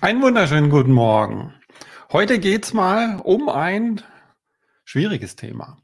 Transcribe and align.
Einen 0.00 0.22
wunderschönen 0.22 0.70
guten 0.70 0.92
Morgen. 0.92 1.52
Heute 2.12 2.38
geht's 2.38 2.72
mal 2.72 3.20
um 3.24 3.48
ein 3.48 4.00
schwieriges 4.84 5.34
Thema. 5.34 5.82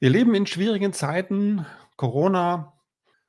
Wir 0.00 0.10
leben 0.10 0.34
in 0.34 0.44
schwierigen 0.48 0.92
Zeiten, 0.92 1.64
Corona, 1.96 2.72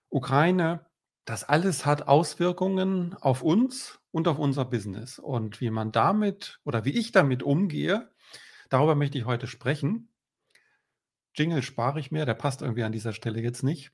Ukraine. 0.09 0.83
Das 1.25 1.43
alles 1.43 1.85
hat 1.85 2.07
Auswirkungen 2.07 3.15
auf 3.21 3.43
uns 3.43 3.99
und 4.09 4.27
auf 4.27 4.39
unser 4.39 4.65
Business. 4.65 5.19
Und 5.19 5.61
wie 5.61 5.69
man 5.69 5.92
damit 5.92 6.60
oder 6.63 6.85
wie 6.85 6.97
ich 6.97 7.12
damit 7.12 7.44
umgehe, 7.44 8.10
darüber 8.71 8.96
möchte 8.96 9.19
ich 9.19 9.26
heute 9.26 9.46
sprechen. 9.46 10.10
Jingle 11.35 11.62
spare 11.62 11.99
ich 11.99 12.10
mir, 12.10 12.26
der 12.26 12.33
passt 12.33 12.63
irgendwie 12.63 12.83
an 12.83 12.92
dieser 12.92 13.13
Stelle 13.13 13.42
jetzt 13.42 13.62
nicht. 13.62 13.92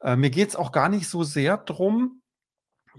Äh, 0.00 0.16
mir 0.16 0.30
geht 0.30 0.48
es 0.48 0.56
auch 0.56 0.72
gar 0.72 0.88
nicht 0.88 1.06
so 1.06 1.22
sehr 1.22 1.58
darum, 1.58 2.22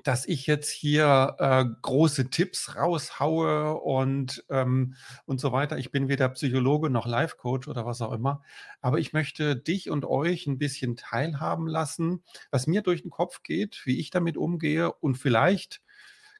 dass 0.04 0.25
ich 0.25 0.48
jetzt 0.48 0.70
hier 0.70 1.36
äh, 1.39 1.66
große 1.82 2.30
Tipps 2.30 2.75
raushaue 2.75 3.75
und, 3.75 4.44
ähm, 4.49 4.95
und 5.26 5.39
so 5.39 5.52
weiter. 5.52 5.77
Ich 5.77 5.91
bin 5.91 6.08
weder 6.08 6.30
Psychologe 6.30 6.89
noch 6.89 7.05
Life-Coach 7.05 7.67
oder 7.67 7.85
was 7.85 8.02
auch 8.02 8.12
immer. 8.12 8.44
Aber 8.81 8.99
ich 8.99 9.13
möchte 9.13 9.55
dich 9.55 9.89
und 9.89 10.05
euch 10.05 10.48
ein 10.48 10.58
bisschen 10.58 10.95
teilhaben 10.95 11.67
lassen, 11.67 12.23
was 12.52 12.67
mir 12.67 12.81
durch 12.81 13.02
den 13.02 13.12
Kopf 13.12 13.44
geht, 13.44 13.81
wie 13.86 13.99
ich 13.99 14.09
damit 14.09 14.38
umgehe. 14.38 14.91
Und 14.91 15.16
vielleicht 15.16 15.81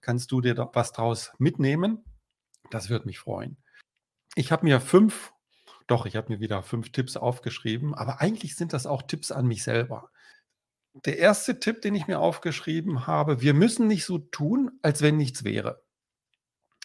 kannst 0.02 0.32
du 0.32 0.42
dir 0.42 0.56
da 0.56 0.70
was 0.74 0.92
draus 0.92 1.32
mitnehmen. 1.38 2.04
Das 2.70 2.90
würde 2.90 3.06
mich 3.06 3.20
freuen. 3.20 3.58
Ich 4.36 4.52
habe 4.52 4.66
mir 4.66 4.80
fünf, 4.80 5.34
doch, 5.88 6.06
ich 6.06 6.16
habe 6.16 6.32
mir 6.32 6.40
wieder 6.40 6.64
fünf 6.64 6.92
Tipps 6.92 7.18
aufgeschrieben, 7.18 7.96
aber 7.96 8.22
eigentlich 8.22 8.56
sind 8.56 8.74
das 8.74 8.86
auch 8.86 9.02
Tipps 9.02 9.32
an 9.32 9.48
mich 9.48 9.64
selber 9.64 10.10
der 11.06 11.18
erste 11.18 11.60
Tipp, 11.60 11.82
den 11.82 11.96
ich 11.96 12.08
mir 12.08 12.20
aufgeschrieben 12.20 13.08
habe, 13.08 13.42
wir 13.42 13.54
müssen 13.54 13.88
nicht 13.88 14.06
so 14.06 14.18
tun, 14.18 14.72
als 14.82 15.02
wenn 15.02 15.18
nichts 15.18 15.44
wäre. 15.44 15.84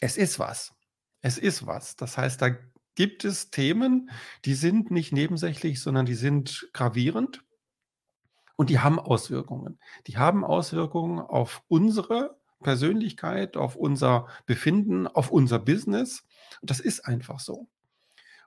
Es 0.01 0.17
ist 0.17 0.39
was. 0.39 0.75
Es 1.21 1.39
ist 1.39 1.67
was. 1.67 1.97
Das 1.97 2.19
heißt, 2.19 2.43
da 2.43 2.51
gibt 2.95 3.25
es 3.25 3.51
Themen, 3.51 4.11
die 4.45 4.55
sind 4.55 4.91
nicht 4.91 5.13
nebensächlich, 5.13 5.81
sondern 5.81 6.07
die 6.07 6.15
sind 6.15 6.69
gravierend 6.73 7.45
und 8.57 8.71
die 8.71 8.81
haben 8.81 8.99
Auswirkungen. 8.99 9.79
Die 10.07 10.19
haben 10.19 10.45
Auswirkungen 10.45 11.21
auf 11.21 11.63
unsere 11.69 12.37
Persönlichkeit, 12.63 13.57
auf 13.57 13.77
unser 13.77 14.29
Befinden, 14.47 15.07
auf 15.07 15.31
unser 15.31 15.59
Business. 15.59 16.25
Das 16.63 16.81
ist 16.81 17.07
einfach 17.07 17.41
so. 17.41 17.69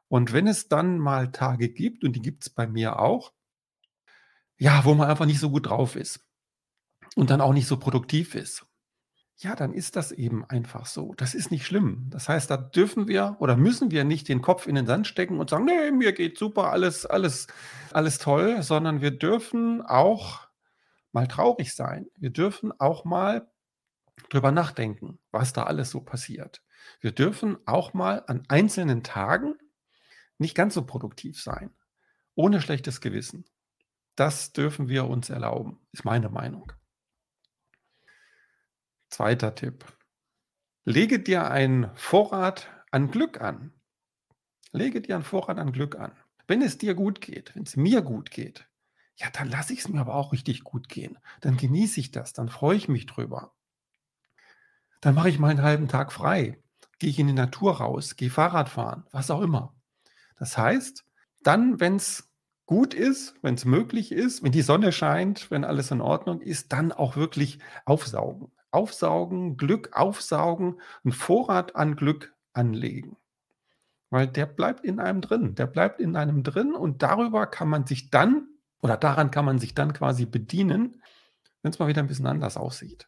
Und 0.07 0.33
wenn 0.33 0.47
es 0.47 0.67
dann 0.67 0.99
mal 0.99 1.31
Tage 1.31 1.69
gibt, 1.69 2.03
und 2.03 2.13
die 2.13 2.21
gibt 2.21 2.43
es 2.43 2.49
bei 2.49 2.67
mir 2.67 2.99
auch, 2.99 3.33
ja, 4.57 4.85
wo 4.85 4.93
man 4.93 5.09
einfach 5.09 5.25
nicht 5.25 5.39
so 5.39 5.49
gut 5.49 5.67
drauf 5.67 5.95
ist 5.95 6.19
und 7.15 7.29
dann 7.29 7.41
auch 7.41 7.53
nicht 7.53 7.67
so 7.67 7.77
produktiv 7.77 8.35
ist. 8.35 8.65
Ja, 9.37 9.53
dann 9.53 9.73
ist 9.73 9.97
das 9.97 10.13
eben 10.13 10.45
einfach 10.45 10.85
so. 10.85 11.13
Das 11.15 11.35
ist 11.35 11.51
nicht 11.51 11.65
schlimm. 11.65 12.07
Das 12.09 12.29
heißt, 12.29 12.49
da 12.49 12.55
dürfen 12.55 13.09
wir 13.09 13.35
oder 13.39 13.57
müssen 13.57 13.91
wir 13.91 14.05
nicht 14.05 14.29
den 14.29 14.41
Kopf 14.41 14.65
in 14.65 14.75
den 14.75 14.85
Sand 14.85 15.07
stecken 15.07 15.39
und 15.39 15.49
sagen, 15.49 15.65
nee, 15.65 15.91
mir 15.91 16.13
geht 16.13 16.37
super, 16.37 16.71
alles, 16.71 17.05
alles, 17.05 17.47
alles 17.91 18.17
toll, 18.17 18.63
sondern 18.63 19.01
wir 19.01 19.11
dürfen 19.11 19.81
auch 19.81 20.47
mal 21.11 21.27
traurig 21.27 21.75
sein. 21.75 22.07
Wir 22.17 22.29
dürfen 22.29 22.71
auch 22.79 23.03
mal 23.03 23.49
drüber 24.29 24.51
nachdenken, 24.51 25.19
was 25.31 25.51
da 25.51 25.63
alles 25.63 25.89
so 25.89 25.99
passiert. 25.99 26.61
Wir 27.01 27.11
dürfen 27.11 27.57
auch 27.65 27.93
mal 27.93 28.23
an 28.27 28.43
einzelnen 28.47 29.03
Tagen 29.03 29.55
nicht 30.37 30.55
ganz 30.55 30.73
so 30.73 30.85
produktiv 30.85 31.41
sein, 31.41 31.71
ohne 32.35 32.61
schlechtes 32.61 33.01
Gewissen. 33.01 33.45
Das 34.15 34.53
dürfen 34.53 34.87
wir 34.87 35.05
uns 35.05 35.29
erlauben, 35.29 35.79
ist 35.91 36.05
meine 36.05 36.29
Meinung. 36.29 36.71
Zweiter 39.09 39.55
Tipp. 39.55 39.85
Lege 40.85 41.19
dir 41.19 41.49
einen 41.49 41.95
Vorrat 41.95 42.69
an 42.91 43.11
Glück 43.11 43.41
an. 43.41 43.73
Lege 44.71 45.01
dir 45.01 45.15
einen 45.15 45.23
Vorrat 45.23 45.57
an 45.57 45.71
Glück 45.71 45.95
an. 45.97 46.11
Wenn 46.47 46.61
es 46.61 46.77
dir 46.77 46.93
gut 46.93 47.21
geht, 47.21 47.55
wenn 47.55 47.63
es 47.63 47.75
mir 47.75 48.01
gut 48.01 48.29
geht, 48.31 48.67
ja, 49.17 49.29
dann 49.31 49.49
lasse 49.49 49.73
ich 49.73 49.79
es 49.79 49.87
mir 49.87 49.99
aber 49.99 50.15
auch 50.15 50.33
richtig 50.33 50.63
gut 50.63 50.89
gehen. 50.89 51.17
Dann 51.41 51.57
genieße 51.57 51.99
ich 51.99 52.11
das, 52.11 52.33
dann 52.33 52.49
freue 52.49 52.75
ich 52.75 52.87
mich 52.87 53.05
drüber. 53.05 53.53
Dann 55.01 55.15
mache 55.15 55.29
ich 55.29 55.39
mal 55.39 55.49
einen 55.49 55.61
halben 55.61 55.87
Tag 55.87 56.11
frei, 56.11 56.61
gehe 56.99 57.09
ich 57.09 57.19
in 57.19 57.27
die 57.27 57.33
Natur 57.33 57.77
raus, 57.77 58.15
gehe 58.15 58.29
Fahrrad 58.29 58.69
fahren, 58.69 59.05
was 59.11 59.31
auch 59.31 59.41
immer. 59.41 59.73
Das 60.37 60.57
heißt, 60.57 61.05
dann, 61.41 61.79
wenn 61.79 61.95
es 61.95 62.29
gut 62.65 62.93
ist, 62.93 63.35
wenn 63.41 63.55
es 63.55 63.65
möglich 63.65 64.11
ist, 64.11 64.43
wenn 64.43 64.51
die 64.51 64.61
Sonne 64.61 64.91
scheint, 64.91 65.51
wenn 65.51 65.63
alles 65.63 65.91
in 65.91 66.01
Ordnung 66.01 66.41
ist, 66.41 66.73
dann 66.73 66.91
auch 66.91 67.15
wirklich 67.15 67.59
aufsaugen. 67.85 68.51
Aufsaugen, 68.71 69.57
Glück 69.57 69.91
aufsaugen, 69.93 70.81
einen 71.03 71.13
Vorrat 71.13 71.75
an 71.75 71.95
Glück 71.95 72.33
anlegen. 72.53 73.17
Weil 74.09 74.27
der 74.27 74.45
bleibt 74.45 74.83
in 74.83 74.99
einem 74.99 75.21
drin, 75.21 75.55
der 75.55 75.67
bleibt 75.67 75.99
in 75.99 76.15
einem 76.15 76.43
drin 76.43 76.73
und 76.73 77.01
darüber 77.01 77.47
kann 77.47 77.69
man 77.69 77.85
sich 77.85 78.09
dann 78.09 78.47
oder 78.81 78.97
daran 78.97 79.31
kann 79.31 79.45
man 79.45 79.59
sich 79.59 79.73
dann 79.73 79.93
quasi 79.93 80.25
bedienen, 80.25 81.01
wenn 81.61 81.71
es 81.71 81.79
mal 81.79 81.87
wieder 81.87 82.03
ein 82.03 82.07
bisschen 82.07 82.27
anders 82.27 82.57
aussieht. 82.57 83.07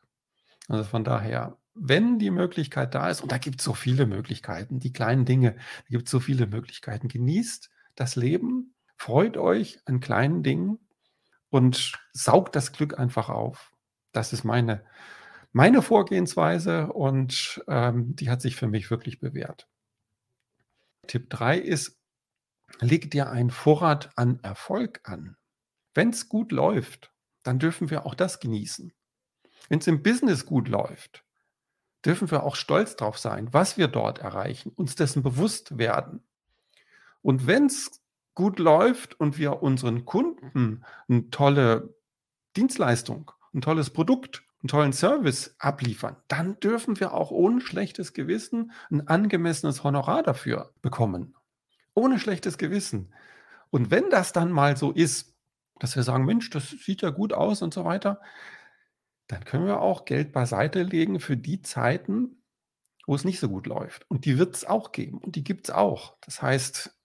Also 0.67 0.84
von 0.84 1.03
daher, 1.03 1.57
wenn 1.73 2.17
die 2.17 2.31
Möglichkeit 2.31 2.96
da 2.96 3.09
ist, 3.09 3.22
und 3.22 3.31
da 3.31 3.38
gibt 3.38 3.59
es 3.59 3.66
so 3.66 3.73
viele 3.73 4.06
Möglichkeiten, 4.06 4.79
die 4.79 4.91
kleinen 4.91 5.25
Dinge, 5.25 5.53
da 5.53 5.90
gibt 5.90 6.07
es 6.07 6.12
so 6.12 6.19
viele 6.19 6.47
Möglichkeiten, 6.47 7.07
genießt 7.07 7.69
das 7.96 8.16
Leben, 8.16 8.73
Freut 8.97 9.38
euch 9.38 9.80
an 9.85 10.00
kleinen 10.00 10.44
Dingen 10.44 10.80
und 11.50 11.94
saugt 12.13 12.56
das 12.56 12.74
Glück 12.74 13.00
einfach 13.00 13.30
auf. 13.30 13.72
Das 14.12 14.34
ist 14.34 14.44
meine, 14.44 14.84
meine 15.53 15.81
Vorgehensweise 15.81 16.91
und 16.91 17.63
ähm, 17.68 18.16
die 18.16 18.30
hat 18.30 18.41
sich 18.41 18.56
für 18.56 18.68
mich 18.68 18.90
wirklich 18.90 19.19
bewährt. 19.19 19.68
Tipp 21.06 21.30
3 21.30 21.58
ist, 21.58 21.97
leg 22.80 23.12
dir 23.12 23.30
einen 23.30 23.52
Vorrat 23.52 24.12
an 24.16 24.40
Erfolg 24.41 25.02
an. 25.03 25.38
Wenn 25.94 26.09
es 26.09 26.28
gut 26.28 26.52
läuft, 26.52 27.14
dann 27.44 27.59
dürfen 27.59 27.90
wir 27.90 28.06
auch 28.06 28.16
das 28.16 28.40
genießen. 28.40 28.94
Wenn 29.69 29.79
es 29.79 29.88
im 29.88 30.03
Business 30.03 30.46
gut 30.46 30.68
läuft, 30.68 31.24
dürfen 32.03 32.29
wir 32.31 32.44
auch 32.44 32.56
stolz 32.56 32.96
drauf 32.96 33.18
sein, 33.18 33.53
was 33.53 33.78
wir 33.78 33.88
dort 33.88 34.19
erreichen, 34.19 34.72
uns 34.75 34.96
dessen 34.96 35.24
bewusst 35.24 35.78
werden. 35.78 36.24
Und 37.22 37.47
wenn 37.47 37.66
es 37.66 38.02
gut 38.38 38.59
läuft 38.59 39.20
und 39.20 39.40
wir 39.40 39.64
unseren 39.64 40.06
Kunden 40.06 40.86
eine 41.09 41.28
tolle 41.31 41.96
Dienstleistung, 42.56 43.31
ein 43.52 43.62
tolles 43.62 43.90
Produkt, 43.90 44.44
einen 44.62 44.68
tollen 44.68 44.94
Service 44.94 45.56
abliefern, 45.58 46.18
dann 46.28 46.59
dürfen 46.59 47.00
wir 47.00 47.16
auch 47.16 47.31
ohne 47.31 47.62
schlechtes 47.62 48.14
Gewissen 48.14 48.74
ein 48.92 49.08
angemessenes 49.08 49.84
Honorar 49.84 50.22
dafür 50.22 50.72
bekommen. 50.84 51.34
Ohne 51.96 52.20
schlechtes 52.20 52.59
Gewissen. 52.59 53.12
Und 53.72 53.90
wenn 53.90 54.12
das 54.12 54.34
dann 54.34 54.52
mal 54.52 54.78
so 54.78 54.92
ist, 54.92 55.34
dass 55.80 55.96
wir 55.96 56.03
sagen, 56.03 56.26
Mensch, 56.26 56.52
das 56.52 56.70
sieht 56.70 57.02
ja 57.02 57.09
gut 57.09 57.34
aus 57.34 57.64
und 57.64 57.74
so 57.74 57.86
weiter, 57.86 58.22
dann 59.26 59.46
können 59.46 59.66
wir 59.66 59.81
auch 59.81 60.06
Geld 60.06 60.31
beiseite 60.31 60.84
legen 60.84 61.20
für 61.20 61.38
die 61.38 61.64
Zeiten, 61.64 62.44
wo 63.08 63.16
es 63.16 63.26
nicht 63.26 63.40
so 63.40 63.50
gut 63.50 63.66
läuft. 63.66 64.06
Und 64.12 64.26
die 64.26 64.38
wird 64.38 64.56
es 64.56 64.64
auch 64.64 64.92
geben 64.92 65.18
und 65.18 65.36
die 65.36 65.44
gibt 65.44 65.70
es 65.70 65.74
auch. 65.74 66.18
Das 66.22 66.44
heißt, 66.44 66.97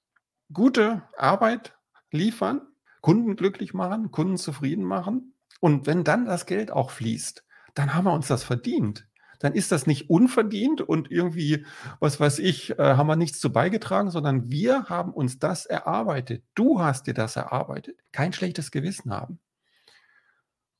gute 0.52 1.02
Arbeit 1.16 1.76
liefern, 2.10 2.62
Kunden 3.00 3.36
glücklich 3.36 3.74
machen, 3.74 4.10
Kunden 4.10 4.36
zufrieden 4.36 4.84
machen. 4.84 5.34
Und 5.60 5.86
wenn 5.86 6.04
dann 6.04 6.24
das 6.24 6.46
Geld 6.46 6.70
auch 6.70 6.90
fließt, 6.90 7.44
dann 7.74 7.94
haben 7.94 8.04
wir 8.04 8.12
uns 8.12 8.28
das 8.28 8.44
verdient. 8.44 9.08
Dann 9.38 9.54
ist 9.54 9.72
das 9.72 9.88
nicht 9.88 10.08
unverdient 10.08 10.80
und 10.82 11.10
irgendwie, 11.10 11.66
was 11.98 12.20
weiß 12.20 12.38
ich, 12.38 12.78
äh, 12.78 12.94
haben 12.94 13.08
wir 13.08 13.16
nichts 13.16 13.41
zu 13.41 13.52
beigetragen, 13.52 14.10
sondern 14.10 14.50
wir 14.50 14.84
haben 14.84 15.12
uns 15.12 15.41
das 15.41 15.66
erarbeitet. 15.66 16.44
Du 16.54 16.80
hast 16.80 17.08
dir 17.08 17.14
das 17.14 17.34
erarbeitet. 17.34 17.98
Kein 18.12 18.32
schlechtes 18.32 18.70
Gewissen 18.70 19.12
haben. 19.12 19.41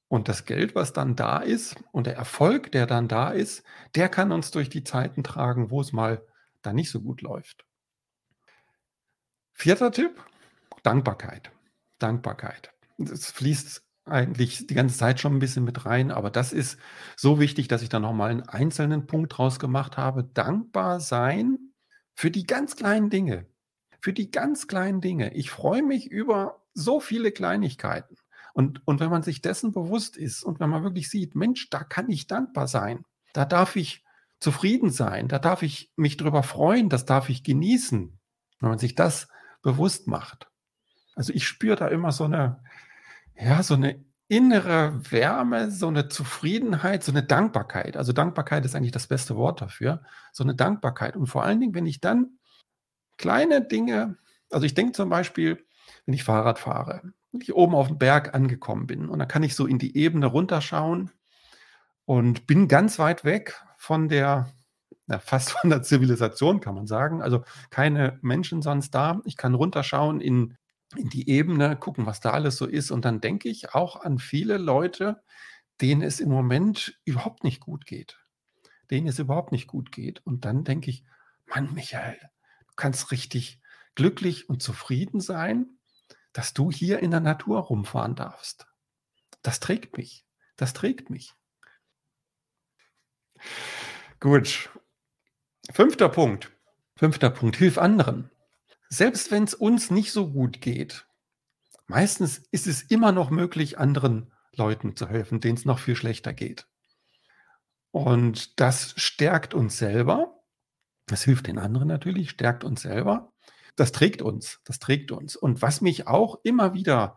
Und 0.07 0.29
das 0.29 0.45
Geld, 0.45 0.75
was 0.77 0.93
dann 0.93 1.17
da 1.17 1.39
ist 1.39 1.75
und 1.91 2.07
der 2.07 2.15
Erfolg, 2.17 2.71
der 2.71 2.87
dann 2.87 3.09
da 3.09 3.31
ist, 3.31 3.65
der 3.97 4.09
kann 4.09 4.31
uns 4.31 4.53
durch 4.53 4.69
die 4.69 4.85
Zeiten 4.85 5.25
tragen, 5.25 5.71
wo 5.71 5.81
es 5.81 5.93
mal 5.93 6.25
dann 6.61 6.77
nicht 6.77 6.91
so 6.91 7.01
gut 7.01 7.21
läuft. 7.21 7.65
Vierter 9.55 9.93
Tipp, 9.93 10.23
Dankbarkeit. 10.83 11.53
Dankbarkeit. 11.99 12.73
Das 12.99 13.31
fließt 13.31 13.83
eigentlich 14.05 14.67
die 14.67 14.75
ganze 14.75 14.97
Zeit 14.99 15.21
schon 15.21 15.37
ein 15.37 15.39
bisschen 15.39 15.65
mit 15.65 15.87
rein, 15.87 16.11
aber 16.11 16.31
das 16.31 16.53
ist 16.53 16.79
so 17.17 17.39
wichtig, 17.39 17.69
dass 17.69 17.83
ich 17.83 17.89
da 17.89 18.01
nochmal 18.01 18.31
einen 18.31 18.43
einzelnen 18.43 19.07
Punkt 19.07 19.37
draus 19.37 19.61
gemacht 19.61 19.97
habe. 19.97 20.25
Dankbar 20.25 21.01
sein 21.01 21.59
für 22.15 22.31
die 22.31 22.45
ganz 22.45 22.77
kleinen 22.77 23.11
Dinge. 23.11 23.47
Für 24.01 24.13
die 24.13 24.31
ganz 24.31 24.67
kleinen 24.67 25.01
Dinge. 25.01 25.33
Ich 25.35 25.51
freue 25.51 25.83
mich 25.83 26.11
über 26.11 26.61
so 26.75 26.99
viele 26.99 27.31
Kleinigkeiten. 27.31 28.17
Und, 28.55 28.87
und 28.87 29.01
wenn 29.01 29.11
man 29.11 29.23
sich 29.23 29.41
dessen 29.41 29.73
bewusst 29.73 30.17
ist 30.17 30.43
und 30.43 30.61
wenn 30.61 30.69
man 30.69 30.83
wirklich 30.83 31.09
sieht, 31.09 31.35
Mensch, 31.37 31.71
da 31.71 31.85
kann 31.85 32.11
ich 32.11 32.27
dankbar 32.27 32.67
sein. 32.67 33.05
Da 33.33 33.45
darf 33.45 33.77
ich 33.77 34.05
zufrieden 34.41 34.91
sein. 34.91 35.29
Da 35.29 35.39
darf 35.39 35.63
ich 35.63 35.93
mich 35.97 36.17
drüber 36.17 36.43
freuen. 36.43 36.89
Das 36.89 37.07
darf 37.07 37.29
ich 37.29 37.45
genießen. 37.45 38.19
Wenn 38.61 38.69
man 38.69 38.79
sich 38.79 38.95
das 38.95 39.29
bewusst 39.63 40.07
macht. 40.07 40.51
Also 41.15 41.33
ich 41.33 41.47
spüre 41.47 41.77
da 41.77 41.89
immer 41.89 42.13
so 42.13 42.25
eine, 42.25 42.63
ja, 43.37 43.63
so 43.63 43.75
eine 43.75 44.05
innere 44.29 44.99
Wärme, 45.11 45.71
so 45.71 45.89
eine 45.89 46.09
Zufriedenheit, 46.09 47.05
so 47.05 47.13
eine 47.13 47.23
Dankbarkeit. 47.23 47.97
Also 47.97 48.13
Dankbarkeit 48.13 48.65
ist 48.65 48.75
eigentlich 48.75 48.93
das 48.93 49.07
beste 49.07 49.37
Wort 49.37 49.61
dafür. 49.61 50.03
So 50.33 50.43
eine 50.43 50.55
Dankbarkeit. 50.55 51.17
Und 51.17 51.27
vor 51.27 51.45
allen 51.45 51.61
Dingen, 51.61 51.75
wenn 51.75 51.87
ich 51.87 52.01
dann 52.01 52.39
kleine 53.19 53.61
Dinge, 53.63 54.17
also 54.51 54.65
ich 54.65 54.75
denke 54.75 54.93
zum 54.93 55.11
Beispiel, 55.11 55.65
wenn 56.07 56.15
ich 56.15 56.25
Fahrrad 56.25 56.59
fahre, 56.59 57.03
wenn 57.31 57.41
ich 57.41 57.55
oben 57.55 57.75
auf 57.75 57.89
dem 57.89 57.99
Berg 57.99 58.35
angekommen 58.35 58.87
bin 58.87 59.09
und 59.09 59.19
dann 59.19 59.29
kann 59.29 59.43
ich 59.43 59.55
so 59.55 59.67
in 59.67 59.79
die 59.79 59.97
Ebene 59.97 60.27
runterschauen 60.27 61.11
und 62.05 62.47
bin 62.47 62.69
ganz 62.69 62.99
weit 62.99 63.25
weg 63.25 63.61
von 63.77 64.09
der, 64.09 64.51
ja, 65.13 65.19
fast 65.19 65.51
von 65.61 65.71
der 65.71 65.83
Zivilisation, 65.83 66.61
kann 66.61 66.75
man 66.75 66.87
sagen. 66.87 67.23
Also 67.23 67.45
keine 67.71 68.19
Menschen 68.23 68.63
sonst 68.63 68.93
da. 68.93 69.21
Ich 69.25 69.37
kann 69.37 69.55
runterschauen 69.55 70.21
in, 70.21 70.57
in 70.97 71.09
die 71.11 71.29
Ebene, 71.29 71.77
gucken, 71.77 72.07
was 72.07 72.21
da 72.21 72.31
alles 72.31 72.57
so 72.57 72.67
ist. 72.67 72.91
Und 72.91 73.05
dann 73.05 73.21
denke 73.21 73.49
ich 73.49 73.75
auch 73.75 74.01
an 74.01 74.19
viele 74.19 74.57
Leute, 74.57 75.23
denen 75.81 76.03
es 76.03 76.19
im 76.19 76.31
Moment 76.31 76.99
überhaupt 77.05 77.45
nicht 77.45 77.61
gut 77.61 77.87
geht. 77.87 78.19
Denen 78.91 79.07
es 79.07 79.19
überhaupt 79.19 79.53
nicht 79.53 79.69
gut 79.69 79.93
geht. 79.93 80.25
Und 80.25 80.45
dann 80.45 80.65
denke 80.65 80.91
ich, 80.91 81.05
Mann, 81.47 81.75
Michael, 81.75 82.19
du 82.67 82.73
kannst 82.77 83.11
richtig 83.11 83.61
glücklich 83.95 84.49
und 84.49 84.63
zufrieden 84.63 85.21
sein, 85.21 85.79
dass 86.33 86.55
du 86.55 86.71
hier 86.71 87.01
in 87.01 87.11
der 87.11 87.21
Natur 87.21 87.61
rumfahren 87.61 88.15
darfst. 88.15 88.67
Das 89.43 89.61
trägt 89.61 89.99
mich. 89.99 90.25
Das 90.57 90.73
trägt 90.73 91.11
mich. 91.11 91.35
Gut. 94.21 94.71
Fünfter 95.75 96.11
Punkt. 96.11 96.51
Fünfter 96.97 97.31
Punkt. 97.31 97.57
Hilf 97.57 97.79
anderen. 97.79 98.31
Selbst 98.91 99.31
wenn 99.31 99.45
es 99.45 99.55
uns 99.55 99.91
nicht 99.91 100.13
so 100.13 100.31
gut 100.31 100.61
geht, 100.61 101.07
meistens 101.87 102.43
ist 102.51 102.67
es 102.67 102.83
immer 102.83 103.11
noch 103.11 103.31
möglich, 103.31 103.79
anderen 103.79 104.35
Leuten 104.55 104.97
zu 104.97 105.09
helfen, 105.09 105.41
denen 105.41 105.57
es 105.57 105.65
noch 105.65 105.79
viel 105.79 105.97
schlechter 105.97 106.35
geht. 106.35 106.67
Und 107.91 108.61
das 108.61 108.93
stärkt 108.99 109.55
uns 109.55 109.79
selber. 109.79 110.43
Das 111.07 111.23
hilft 111.23 111.47
den 111.47 111.59
anderen 111.59 111.89
natürlich, 111.89 112.29
stärkt 112.29 112.65
uns 112.65 112.83
selber. 112.83 113.33
Das 113.75 113.93
trägt 113.93 114.21
uns, 114.21 114.61
das 114.65 114.79
trägt 114.79 115.11
uns. 115.11 115.37
Und 115.37 115.63
was 115.63 115.81
mich 115.81 116.07
auch 116.07 116.39
immer 116.43 116.75
wieder 116.75 117.17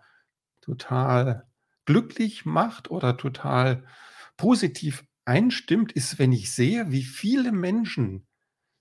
total 0.61 1.45
glücklich 1.83 2.45
macht 2.45 2.89
oder 2.89 3.17
total 3.17 3.85
positiv 4.37 5.03
einstimmt, 5.25 5.91
ist, 5.91 6.19
wenn 6.19 6.31
ich 6.31 6.53
sehe, 6.53 6.89
wie 6.91 7.03
viele 7.03 7.51
Menschen 7.51 8.25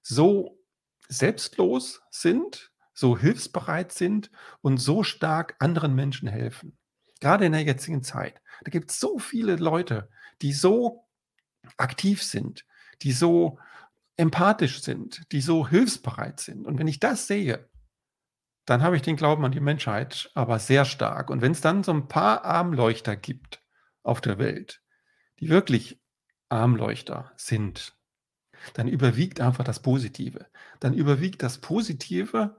so 0.04 0.62
selbstlos 1.08 2.02
sind, 2.10 2.70
so 2.92 3.18
hilfsbereit 3.18 3.90
sind 3.90 4.30
und 4.60 4.78
so 4.78 5.02
stark 5.02 5.56
anderen 5.58 5.94
Menschen 5.94 6.28
helfen. 6.28 6.78
Gerade 7.20 7.46
in 7.46 7.52
der 7.52 7.62
jetzigen 7.62 8.02
Zeit. 8.02 8.40
Da 8.62 8.70
gibt 8.70 8.90
es 8.90 9.00
so 9.00 9.18
viele 9.18 9.56
Leute, 9.56 10.08
die 10.42 10.52
so 10.52 11.08
aktiv 11.76 12.22
sind, 12.22 12.64
die 13.02 13.12
so 13.12 13.58
empathisch 14.16 14.82
sind, 14.82 15.22
die 15.32 15.40
so 15.40 15.66
hilfsbereit 15.66 16.38
sind. 16.38 16.66
Und 16.66 16.78
wenn 16.78 16.86
ich 16.86 17.00
das 17.00 17.26
sehe, 17.26 17.68
dann 18.66 18.82
habe 18.82 18.96
ich 18.96 19.02
den 19.02 19.16
Glauben 19.16 19.44
an 19.44 19.52
die 19.52 19.60
Menschheit 19.60 20.30
aber 20.34 20.58
sehr 20.58 20.84
stark. 20.84 21.30
Und 21.30 21.40
wenn 21.40 21.52
es 21.52 21.60
dann 21.60 21.82
so 21.82 21.92
ein 21.92 22.08
paar 22.08 22.44
Armleuchter 22.44 23.16
gibt 23.16 23.62
auf 24.02 24.20
der 24.20 24.38
Welt, 24.38 24.82
die 25.40 25.48
wirklich 25.48 26.00
Armleuchter 26.48 27.32
sind, 27.36 27.96
dann 28.72 28.88
überwiegt 28.88 29.40
einfach 29.40 29.64
das 29.64 29.80
Positive. 29.80 30.46
Dann 30.80 30.94
überwiegt 30.94 31.42
das 31.42 31.58
Positive. 31.58 32.56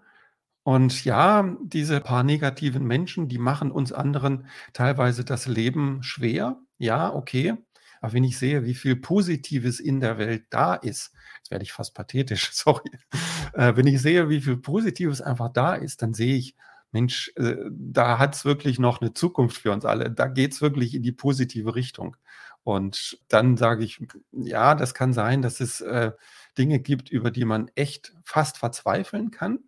Und 0.64 1.06
ja, 1.06 1.56
diese 1.64 2.00
paar 2.02 2.24
negativen 2.24 2.86
Menschen, 2.86 3.28
die 3.28 3.38
machen 3.38 3.72
uns 3.72 3.92
anderen 3.92 4.48
teilweise 4.74 5.26
das 5.26 5.48
Leben 5.48 6.04
schwer. 6.04 6.60
Ja, 6.78 7.14
okay. 7.14 7.56
Aber 8.02 8.14
wenn 8.14 8.24
ich 8.24 8.38
sehe, 8.38 8.66
wie 8.66 8.76
viel 8.76 8.96
Positives 8.96 9.80
in 9.80 10.00
der 10.00 10.18
Welt 10.18 10.46
da 10.52 10.76
ist, 10.76 11.12
jetzt 11.38 11.52
werde 11.52 11.64
ich 11.64 11.74
fast 11.74 11.96
pathetisch, 11.96 12.50
sorry. 12.54 12.92
Äh, 13.54 13.76
wenn 13.76 13.88
ich 13.88 14.02
sehe, 14.02 14.30
wie 14.30 14.42
viel 14.42 14.58
Positives 14.58 15.22
einfach 15.22 15.52
da 15.52 15.76
ist, 15.76 16.02
dann 16.02 16.14
sehe 16.14 16.36
ich, 16.36 16.56
Mensch, 16.92 17.32
äh, 17.36 17.56
da 17.70 18.20
hat 18.20 18.36
es 18.36 18.46
wirklich 18.46 18.80
noch 18.80 19.02
eine 19.02 19.14
Zukunft 19.14 19.58
für 19.58 19.72
uns 19.72 19.86
alle. 19.86 20.12
Da 20.12 20.28
geht 20.28 20.54
es 20.54 20.62
wirklich 20.62 20.94
in 20.96 21.04
die 21.04 21.12
positive 21.12 21.76
Richtung. 21.76 22.16
Und 22.66 23.20
dann 23.28 23.58
sage 23.58 23.84
ich, 23.86 24.00
ja, 24.32 24.74
das 24.74 24.96
kann 24.96 25.14
sein, 25.14 25.44
dass 25.44 25.60
es 25.60 25.82
äh, 25.82 26.14
Dinge 26.58 26.80
gibt, 26.80 27.12
über 27.12 27.30
die 27.30 27.46
man 27.46 27.70
echt 27.76 28.16
fast 28.24 28.58
verzweifeln 28.58 29.30
kann. 29.30 29.60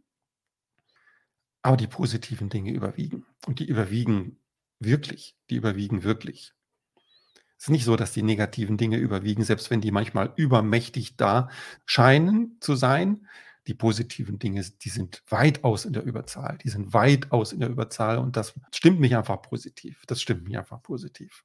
Aber 1.62 1.78
die 1.78 1.86
positiven 1.86 2.50
Dinge 2.50 2.72
überwiegen. 2.72 3.28
Und 3.46 3.60
die 3.60 3.68
überwiegen 3.68 4.40
wirklich. 4.80 5.36
Die 5.52 5.58
überwiegen 5.58 6.04
wirklich. 6.04 6.56
Es 7.60 7.66
ist 7.66 7.70
nicht 7.70 7.86
so, 7.86 7.96
dass 7.98 8.14
die 8.14 8.24
negativen 8.24 8.78
Dinge 8.78 8.98
überwiegen, 8.98 9.44
selbst 9.44 9.70
wenn 9.70 9.82
die 9.82 9.92
manchmal 9.92 10.34
übermächtig 10.36 11.18
da 11.18 11.50
scheinen 11.86 12.58
zu 12.62 12.76
sein. 12.76 13.28
Die 13.68 13.76
positiven 13.76 14.40
Dinge, 14.40 14.66
die 14.82 14.90
sind 14.90 15.22
weitaus 15.30 15.86
in 15.86 15.94
der 15.94 16.04
Überzahl. 16.04 16.58
Die 16.64 16.70
sind 16.70 16.96
weitaus 16.96 17.54
in 17.54 17.60
der 17.60 17.70
Überzahl 17.70 18.18
und 18.18 18.38
das 18.38 18.56
stimmt 18.74 19.00
mich 19.00 19.16
einfach 19.16 19.40
positiv. 19.44 20.04
Das 20.08 20.20
stimmt 20.20 20.46
mich 20.46 20.58
einfach 20.58 20.82
positiv. 20.82 21.44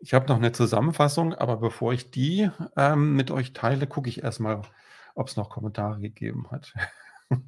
Ich 0.00 0.14
habe 0.14 0.26
noch 0.26 0.36
eine 0.36 0.52
Zusammenfassung, 0.52 1.34
aber 1.34 1.56
bevor 1.56 1.92
ich 1.92 2.10
die 2.10 2.50
ähm, 2.76 3.14
mit 3.14 3.30
euch 3.30 3.52
teile, 3.52 3.86
gucke 3.86 4.08
ich 4.08 4.22
erstmal, 4.22 4.62
ob 5.14 5.28
es 5.28 5.36
noch 5.36 5.50
Kommentare 5.50 6.00
gegeben 6.00 6.50
hat. 6.50 6.72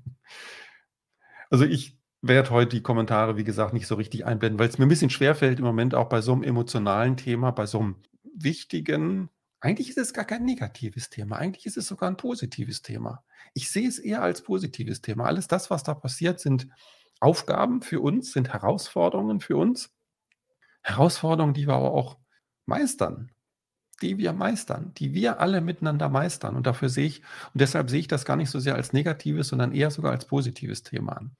also 1.50 1.64
ich 1.64 1.96
werde 2.22 2.50
heute 2.50 2.76
die 2.76 2.82
Kommentare, 2.82 3.36
wie 3.36 3.44
gesagt, 3.44 3.72
nicht 3.72 3.86
so 3.86 3.94
richtig 3.94 4.26
einblenden, 4.26 4.58
weil 4.58 4.68
es 4.68 4.78
mir 4.78 4.86
ein 4.86 4.90
bisschen 4.90 5.10
schwerfällt 5.10 5.58
im 5.58 5.64
Moment 5.64 5.94
auch 5.94 6.08
bei 6.08 6.20
so 6.20 6.32
einem 6.32 6.42
emotionalen 6.42 7.16
Thema, 7.16 7.50
bei 7.52 7.66
so 7.66 7.78
einem 7.78 7.96
wichtigen, 8.34 9.30
eigentlich 9.60 9.90
ist 9.90 9.98
es 9.98 10.14
gar 10.14 10.24
kein 10.24 10.44
negatives 10.44 11.10
Thema, 11.10 11.36
eigentlich 11.36 11.66
ist 11.66 11.76
es 11.76 11.86
sogar 11.86 12.10
ein 12.10 12.16
positives 12.16 12.80
Thema. 12.80 13.22
Ich 13.52 13.70
sehe 13.70 13.86
es 13.86 13.98
eher 13.98 14.22
als 14.22 14.42
positives 14.42 15.02
Thema. 15.02 15.24
Alles 15.24 15.48
das, 15.48 15.70
was 15.70 15.82
da 15.82 15.94
passiert, 15.94 16.40
sind 16.40 16.68
Aufgaben 17.20 17.82
für 17.82 18.00
uns, 18.00 18.32
sind 18.32 18.52
Herausforderungen 18.52 19.40
für 19.40 19.58
uns. 19.58 19.90
Herausforderungen, 20.82 21.52
die 21.52 21.66
wir 21.66 21.74
aber 21.74 21.92
auch 21.92 22.16
meistern, 22.70 23.30
die 24.00 24.16
wir 24.16 24.32
meistern, 24.32 24.92
die 24.94 25.12
wir 25.12 25.40
alle 25.40 25.60
miteinander 25.60 26.08
meistern. 26.08 26.56
Und 26.56 26.66
dafür 26.66 26.88
sehe 26.88 27.06
ich, 27.06 27.20
und 27.52 27.60
deshalb 27.60 27.90
sehe 27.90 28.00
ich 28.00 28.08
das 28.08 28.24
gar 28.24 28.36
nicht 28.36 28.50
so 28.50 28.58
sehr 28.58 28.76
als 28.76 28.94
negatives, 28.94 29.48
sondern 29.48 29.72
eher 29.72 29.90
sogar 29.90 30.12
als 30.12 30.24
positives 30.24 30.82
Thema 30.82 31.18
an. 31.18 31.36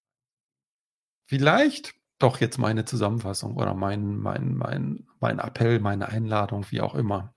Vielleicht 1.27 1.95
doch 2.19 2.41
jetzt 2.41 2.59
meine 2.59 2.85
Zusammenfassung 2.85 3.57
oder 3.57 3.73
mein, 3.73 4.17
mein, 4.19 4.55
mein, 4.55 5.07
mein 5.21 5.39
Appell, 5.39 5.81
meine 5.81 6.09
Einladung, 6.09 6.67
wie 6.71 6.83
auch 6.83 6.95
immer. 6.95 7.33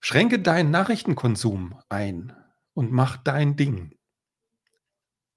Schränke 0.00 0.40
deinen 0.40 0.70
Nachrichtenkonsum 0.70 1.78
ein 1.88 2.32
und 2.74 2.90
mach 2.90 3.16
dein 3.18 3.56
Ding 3.56 3.95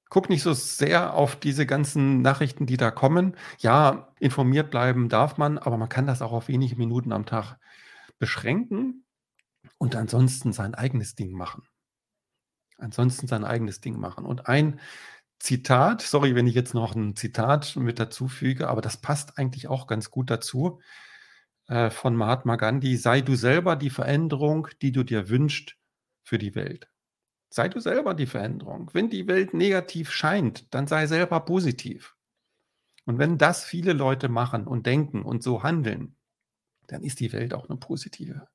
guck 0.09 0.29
nicht 0.29 0.41
so 0.41 0.53
sehr 0.53 1.13
auf 1.13 1.35
diese 1.35 1.65
ganzen 1.65 2.21
Nachrichten, 2.21 2.65
die 2.65 2.77
da 2.77 2.91
kommen. 2.91 3.35
Ja, 3.59 4.09
informiert 4.19 4.71
bleiben 4.71 5.09
darf 5.09 5.37
man, 5.37 5.57
aber 5.57 5.77
man 5.77 5.89
kann 5.89 6.07
das 6.07 6.21
auch 6.21 6.31
auf 6.31 6.47
wenige 6.47 6.75
Minuten 6.75 7.11
am 7.11 7.25
Tag 7.25 7.57
beschränken 8.17 9.05
und 9.77 9.95
ansonsten 9.95 10.51
sein 10.51 10.75
eigenes 10.75 11.15
Ding 11.15 11.31
machen. 11.31 11.63
Ansonsten 12.77 13.27
sein 13.27 13.43
eigenes 13.43 13.81
Ding 13.81 13.99
machen. 13.99 14.25
Und 14.25 14.47
ein 14.47 14.79
Zitat, 15.39 16.01
sorry, 16.01 16.35
wenn 16.35 16.47
ich 16.47 16.55
jetzt 16.55 16.73
noch 16.73 16.95
ein 16.95 17.15
Zitat 17.15 17.75
mit 17.75 17.99
dazu 17.99 18.27
füge, 18.27 18.67
aber 18.67 18.81
das 18.81 18.97
passt 18.97 19.37
eigentlich 19.37 19.67
auch 19.67 19.87
ganz 19.87 20.11
gut 20.11 20.29
dazu, 20.29 20.81
äh, 21.67 21.89
von 21.89 22.15
Mahatma 22.15 22.55
Gandhi, 22.55 22.97
sei 22.97 23.21
du 23.21 23.35
selber 23.35 23.75
die 23.75 23.89
Veränderung, 23.89 24.67
die 24.81 24.91
du 24.91 25.03
dir 25.03 25.29
wünschst 25.29 25.77
für 26.23 26.37
die 26.37 26.55
Welt. 26.55 26.89
Sei 27.49 27.67
du 27.67 27.79
selber 27.79 28.13
die 28.13 28.27
Veränderung. 28.27 28.89
Wenn 28.93 29.09
die 29.09 29.27
Welt 29.27 29.53
negativ 29.53 30.11
scheint, 30.11 30.73
dann 30.73 30.87
sei 30.87 31.07
selber 31.07 31.39
positiv. 31.41 32.15
Und 33.05 33.17
wenn 33.17 33.37
das 33.37 33.63
viele 33.63 33.93
Leute 33.93 34.29
machen 34.29 34.67
und 34.67 34.85
denken 34.85 35.23
und 35.23 35.41
so 35.41 35.63
handeln, 35.63 36.15
dann 36.87 37.03
ist 37.03 37.19
die 37.19 37.33
Welt 37.33 37.53
auch 37.53 37.69
eine 37.69 37.77
positive. 37.77 38.47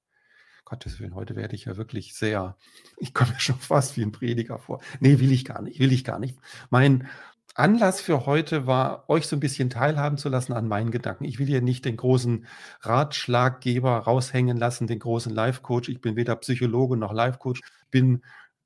Gottes 0.64 0.98
Willen, 0.98 1.14
heute 1.14 1.36
werde 1.36 1.54
ich 1.54 1.66
ja 1.66 1.76
wirklich 1.76 2.14
sehr, 2.14 2.56
ich 2.96 3.12
komme 3.12 3.32
mir 3.32 3.40
schon 3.40 3.58
fast 3.58 3.96
wie 3.96 4.02
ein 4.02 4.12
Prediger 4.12 4.58
vor. 4.58 4.80
Nee, 5.00 5.18
will 5.18 5.32
ich 5.32 5.44
gar 5.44 5.60
nicht, 5.60 5.78
will 5.78 5.92
ich 5.92 6.04
gar 6.04 6.18
nicht. 6.18 6.38
Mein 6.70 7.08
Anlass 7.54 8.00
für 8.00 8.26
heute 8.26 8.66
war, 8.66 9.08
euch 9.08 9.26
so 9.26 9.36
ein 9.36 9.40
bisschen 9.40 9.70
teilhaben 9.70 10.18
zu 10.18 10.28
lassen 10.28 10.54
an 10.54 10.66
meinen 10.66 10.90
Gedanken. 10.90 11.24
Ich 11.24 11.38
will 11.38 11.46
hier 11.46 11.62
nicht 11.62 11.84
den 11.84 11.96
großen 11.96 12.46
Ratschlaggeber 12.80 13.98
raushängen 13.98 14.56
lassen, 14.56 14.86
den 14.86 14.98
großen 14.98 15.32
Life-Coach. 15.32 15.88
Ich 15.88 16.00
bin 16.00 16.16
weder 16.16 16.34
Psychologe 16.36 16.96
noch 16.96 17.12
Life-Coach, 17.12 17.60
bin 17.90 18.22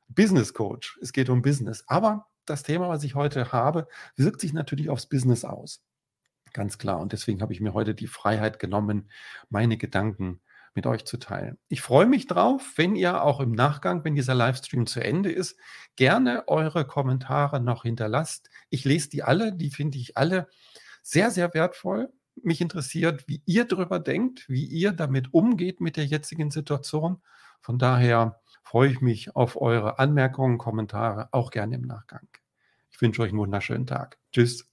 Business 0.08 0.54
Coach. 0.54 0.98
Es 1.00 1.12
geht 1.12 1.28
um 1.28 1.42
Business. 1.42 1.84
Aber 1.86 2.26
das 2.44 2.62
Thema, 2.62 2.88
was 2.88 3.04
ich 3.04 3.14
heute 3.14 3.52
habe, 3.52 3.88
wirkt 4.16 4.40
sich 4.40 4.52
natürlich 4.52 4.90
aufs 4.90 5.06
Business 5.06 5.44
aus. 5.44 5.82
Ganz 6.52 6.78
klar. 6.78 7.00
Und 7.00 7.12
deswegen 7.12 7.42
habe 7.42 7.52
ich 7.52 7.60
mir 7.60 7.74
heute 7.74 7.94
die 7.94 8.06
Freiheit 8.06 8.58
genommen, 8.58 9.10
meine 9.50 9.76
Gedanken 9.76 10.40
mit 10.74 10.86
euch 10.86 11.04
zu 11.04 11.18
teilen. 11.18 11.58
Ich 11.68 11.82
freue 11.82 12.06
mich 12.06 12.26
drauf, 12.26 12.74
wenn 12.76 12.94
ihr 12.94 13.22
auch 13.22 13.40
im 13.40 13.52
Nachgang, 13.52 14.04
wenn 14.04 14.14
dieser 14.14 14.34
Livestream 14.34 14.86
zu 14.86 15.00
Ende 15.00 15.30
ist, 15.30 15.58
gerne 15.96 16.46
eure 16.46 16.86
Kommentare 16.86 17.60
noch 17.60 17.82
hinterlasst. 17.82 18.48
Ich 18.70 18.84
lese 18.84 19.10
die 19.10 19.22
alle, 19.22 19.52
die 19.52 19.70
finde 19.70 19.98
ich 19.98 20.16
alle 20.16 20.48
sehr, 21.02 21.30
sehr 21.30 21.52
wertvoll. 21.54 22.12
mich 22.40 22.60
interessiert, 22.60 23.26
wie 23.26 23.42
ihr 23.46 23.64
darüber 23.64 23.98
denkt, 23.98 24.48
wie 24.48 24.64
ihr 24.64 24.92
damit 24.92 25.34
umgeht 25.34 25.80
mit 25.80 25.96
der 25.96 26.06
jetzigen 26.06 26.52
Situation. 26.52 27.20
Von 27.60 27.78
daher 27.78 28.40
freue 28.68 28.90
ich 28.90 29.00
mich 29.00 29.34
auf 29.34 29.58
eure 29.58 29.98
Anmerkungen, 29.98 30.58
Kommentare, 30.58 31.30
auch 31.32 31.50
gerne 31.50 31.76
im 31.76 31.87
Nachgang. 31.87 32.28
Ich 32.90 33.00
wünsche 33.00 33.22
euch 33.22 33.30
einen 33.30 33.38
wunderschönen 33.38 33.87
Tag. 33.87 34.18
Tschüss. 34.30 34.68